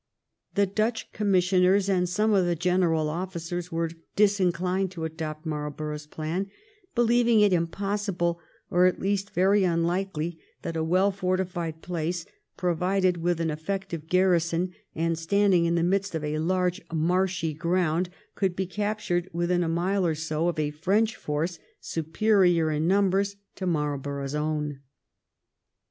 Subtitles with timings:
[0.55, 6.49] The Dutch Commissioners and some of the general officers were disinclined to adopt Marlborough's plan,
[6.95, 8.39] believing it impossible,
[8.71, 12.25] or at least very unlikely, that a well fortified place
[12.57, 17.53] pro vided with an effective garrison, and standing in the midst of a large marshy
[17.53, 22.87] ground, could be captured within a mile or so of a French force superior in
[22.87, 24.41] numbers to Marlborough's own.
[24.41, 24.77] 46 THE REIGN OF QUEEN ANNE.
[24.77, 24.79] ch.
[24.79, 24.83] ixiii.